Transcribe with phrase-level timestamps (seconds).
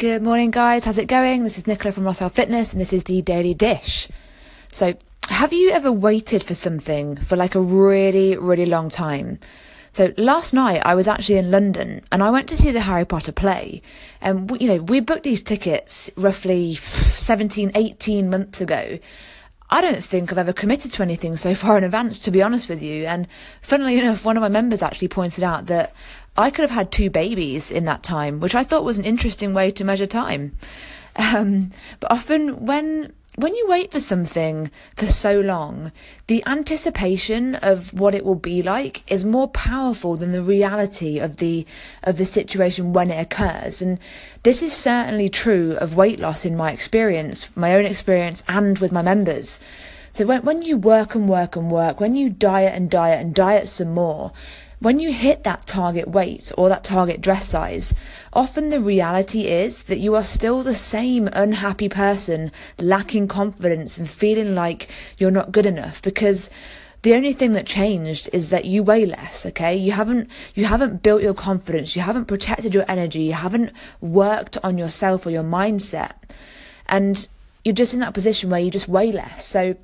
[0.00, 0.86] Good morning, guys.
[0.86, 1.44] How's it going?
[1.44, 4.08] This is Nicola from Rossell Fitness, and this is the Daily Dish.
[4.72, 4.94] So,
[5.28, 9.38] have you ever waited for something for like a really, really long time?
[9.92, 13.04] So last night I was actually in London and I went to see the Harry
[13.04, 13.82] Potter play.
[14.22, 18.98] And, you know, we booked these tickets roughly 17, 18 months ago.
[19.72, 22.68] I don't think I've ever committed to anything so far in advance, to be honest
[22.68, 23.06] with you.
[23.06, 23.28] And
[23.60, 25.94] funnily enough, one of my members actually pointed out that
[26.36, 29.54] I could have had two babies in that time, which I thought was an interesting
[29.54, 30.56] way to measure time.
[31.16, 35.92] Um, but often when when you wait for something for so long,
[36.26, 41.36] the anticipation of what it will be like is more powerful than the reality of
[41.36, 41.64] the
[42.02, 43.80] of the situation when it occurs.
[43.80, 43.98] And
[44.42, 48.90] this is certainly true of weight loss in my experience, my own experience and with
[48.90, 49.60] my members.
[50.12, 53.32] So when when you work and work and work, when you diet and diet and
[53.32, 54.32] diet some more,
[54.80, 57.94] when you hit that target weight or that target dress size,
[58.32, 64.08] often the reality is that you are still the same unhappy person, lacking confidence and
[64.08, 66.50] feeling like you're not good enough because
[67.02, 69.76] the only thing that changed is that you weigh less okay?
[69.76, 73.72] You haven't you haven't built your confidence you haven't protected your energy you haven't
[74.02, 76.12] worked on yourself or your mindset
[76.90, 77.26] and
[77.64, 79.44] you're just in that position where you just weigh less.
[79.44, 79.76] So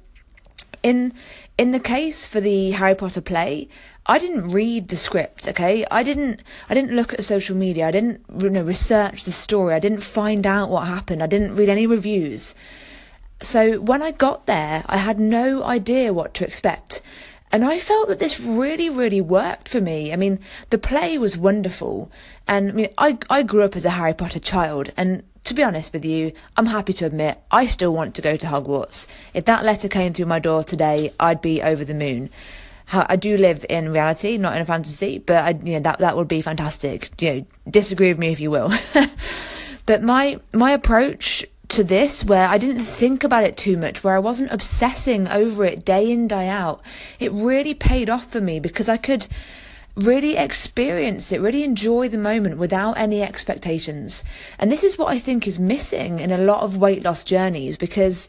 [0.83, 1.13] in
[1.59, 3.69] in the case for the Harry Potter play,
[4.05, 5.85] I didn't read the script, okay?
[5.91, 7.89] I didn't I didn't look at social media.
[7.89, 9.75] I didn't you know research the story.
[9.75, 11.23] I didn't find out what happened.
[11.23, 12.55] I didn't read any reviews.
[13.41, 17.03] So when I got there, I had no idea what to expect.
[17.53, 20.13] And I felt that this really, really worked for me.
[20.13, 22.11] I mean, the play was wonderful.
[22.49, 24.91] And I mean, I, I grew up as a Harry Potter child.
[24.97, 28.37] And to be honest with you, I'm happy to admit I still want to go
[28.37, 29.07] to Hogwarts.
[29.33, 32.31] If that letter came through my door today, I'd be over the moon.
[32.93, 36.17] I do live in reality, not in a fantasy, but I, you know, that, that
[36.17, 37.11] would be fantastic.
[37.21, 38.73] You know, disagree with me if you will.
[39.87, 44.15] but my, my approach to this where I didn't think about it too much, where
[44.15, 46.81] I wasn't obsessing over it day in, day out.
[47.19, 49.27] It really paid off for me because I could
[49.97, 54.23] really experience it, really enjoy the moment without any expectations.
[54.59, 57.77] And this is what I think is missing in a lot of weight loss journeys
[57.79, 58.29] because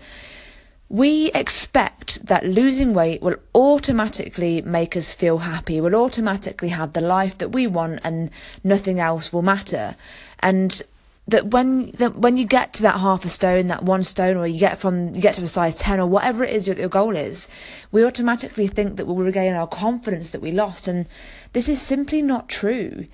[0.90, 7.02] we expect that losing weight will automatically make us feel happy, will automatically have the
[7.02, 8.30] life that we want, and
[8.64, 9.98] nothing else will matter.
[10.40, 10.82] And
[11.28, 14.48] that when that when you get to that half a stone, that one stone, or
[14.48, 16.90] you get from you get to a size ten, or whatever it is your, your
[16.90, 17.48] goal is,
[17.92, 21.06] we automatically think that we'll regain our confidence that we lost, and
[21.54, 23.06] this is simply not true.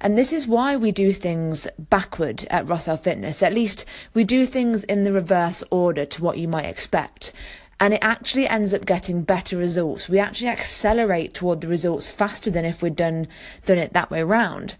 [0.00, 3.42] And this is why we do things backward at Rossell Fitness.
[3.42, 7.32] At least we do things in the reverse order to what you might expect.
[7.80, 10.08] And it actually ends up getting better results.
[10.08, 13.26] We actually accelerate toward the results faster than if we'd done
[13.66, 14.76] done it that way around.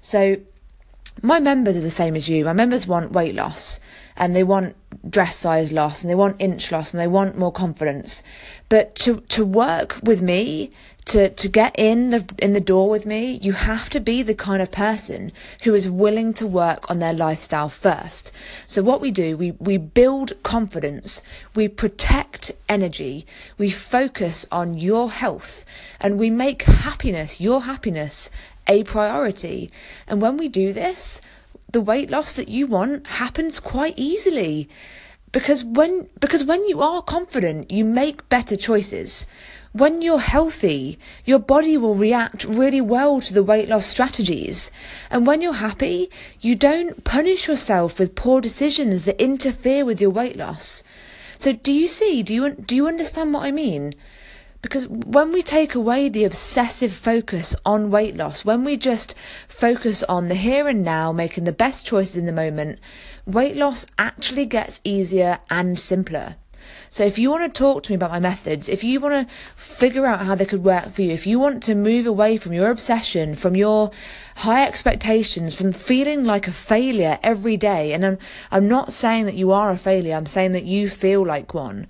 [0.00, 0.38] So
[1.20, 2.44] my members are the same as you.
[2.44, 3.78] My members want weight loss
[4.16, 4.76] and they want
[5.08, 8.22] dress size loss and they want inch loss and they want more confidence.
[8.68, 10.70] But to, to work with me,
[11.06, 14.34] to, to get in the, in the door with me, you have to be the
[14.34, 15.32] kind of person
[15.64, 18.32] who is willing to work on their lifestyle first.
[18.66, 21.20] So what we do, we, we build confidence,
[21.54, 23.26] we protect energy,
[23.58, 25.64] we focus on your health
[26.00, 28.30] and we make happiness, your happiness
[28.66, 29.70] a priority.
[30.06, 31.20] And when we do this,
[31.70, 34.68] the weight loss that you want happens quite easily.
[35.32, 39.26] Because when because when you are confident, you make better choices.
[39.72, 44.70] When you're healthy, your body will react really well to the weight loss strategies.
[45.10, 46.10] And when you're happy,
[46.42, 50.84] you don't punish yourself with poor decisions that interfere with your weight loss.
[51.38, 52.22] So do you see?
[52.22, 53.94] Do you do you understand what I mean?
[54.62, 59.14] Because when we take away the obsessive focus on weight loss, when we just
[59.48, 62.78] focus on the here and now, making the best choices in the moment,
[63.26, 66.36] weight loss actually gets easier and simpler.
[66.90, 69.34] So if you want to talk to me about my methods, if you want to
[69.56, 72.52] figure out how they could work for you, if you want to move away from
[72.52, 73.90] your obsession, from your
[74.36, 78.18] high expectations, from feeling like a failure every day, and I'm,
[78.52, 81.88] I'm not saying that you are a failure, I'm saying that you feel like one,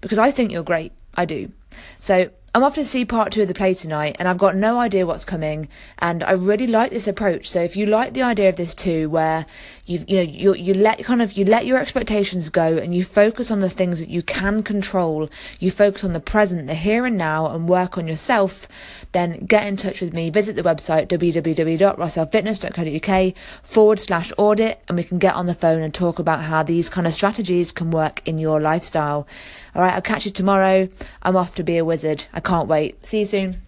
[0.00, 0.92] because I think you're great.
[1.14, 1.52] I do.
[1.98, 4.80] So I'm off to see part two of the play tonight, and I've got no
[4.80, 5.68] idea what's coming.
[6.00, 7.48] And I really like this approach.
[7.48, 9.46] So if you like the idea of this too, where
[9.86, 13.04] you you know you you let kind of you let your expectations go, and you
[13.04, 15.30] focus on the things that you can control.
[15.60, 18.66] You focus on the present, the here and now, and work on yourself.
[19.12, 20.28] Then get in touch with me.
[20.28, 25.94] Visit the website www.rossellfitness.co.uk forward slash audit, and we can get on the phone and
[25.94, 29.28] talk about how these kind of strategies can work in your lifestyle.
[29.74, 30.88] All right, I'll catch you tomorrow.
[31.22, 32.24] I'm off to be a wizard.
[32.32, 33.04] I can't wait.
[33.04, 33.67] See you soon.